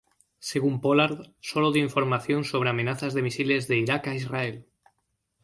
[0.39, 4.65] Según Pollard, solo dio información sobre amenazas de misiles de Irak a Israel.